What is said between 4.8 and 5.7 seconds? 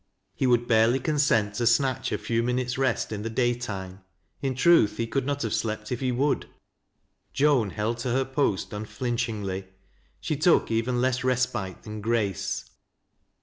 he could not have